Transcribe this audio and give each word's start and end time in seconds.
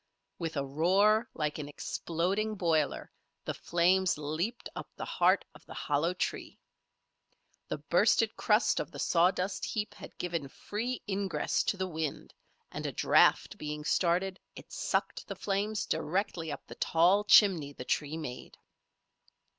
With 0.39 0.57
a 0.57 0.65
roar 0.65 1.29
like 1.35 1.59
an 1.59 1.69
exploding 1.69 2.55
boiler, 2.55 3.11
the 3.45 3.53
flames 3.53 4.17
leaped 4.17 4.67
up 4.75 4.89
the 4.95 5.05
heart 5.05 5.45
of 5.53 5.63
the 5.67 5.75
hollow 5.75 6.15
tree. 6.15 6.57
The 7.67 7.77
bursted 7.77 8.35
crust 8.35 8.79
of 8.79 8.89
the 8.89 8.97
sawdust 8.97 9.63
heap 9.63 9.93
had 9.93 10.17
given 10.17 10.47
free 10.47 11.03
ingress 11.07 11.61
to 11.65 11.77
the 11.77 11.85
wind, 11.87 12.33
and 12.71 12.87
a 12.87 12.91
draught 12.91 13.59
being 13.59 13.83
started, 13.85 14.39
it 14.55 14.71
sucked 14.71 15.27
the 15.27 15.35
flames 15.35 15.85
directly 15.85 16.51
up 16.51 16.65
the 16.65 16.73
tall 16.73 17.23
chimney 17.23 17.71
the 17.71 17.85
tree 17.85 18.17
made. 18.17 18.57